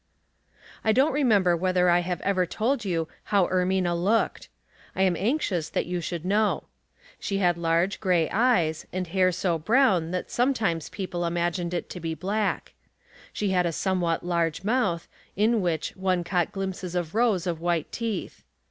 1 0.81 0.95
don't 0.95 1.11
remember 1.13 1.55
whether 1.55 1.87
I 1.87 1.99
have 1.99 2.21
ever 2.21 2.47
told 2.47 2.83
you 2.83 3.07
how 3.25 3.45
Er 3.45 3.67
mina 3.67 3.93
looked. 3.93 4.49
I 4.95 5.03
am 5.03 5.15
anxious 5.15 5.69
that 5.69 5.85
you 5.85 6.01
should 6.01 6.25
know. 6.25 6.63
She 7.19 7.37
had 7.37 7.55
large 7.55 7.99
gray 7.99 8.27
eyes, 8.31 8.87
and 8.91 9.05
hair 9.05 9.31
so 9.31 9.59
brown 9.59 10.09
that 10.09 10.31
sometimes 10.31 10.89
people 10.89 11.21
imagmed 11.23 11.75
it 11.75 11.87
to 11.91 11.99
be 11.99 12.15
black. 12.15 12.73
She 13.31 13.51
had 13.51 13.67
a 13.67 13.71
somewhat 13.71 14.25
large 14.25 14.63
mouth, 14.63 15.07
in 15.35 15.61
which 15.61 15.95
one 15.95 16.23
caught 16.23 16.51
glimpses 16.51 16.95
of 16.95 17.13
rows 17.13 17.45
of 17.45 17.61
white 17.61 17.91
teeth. 17.91 18.43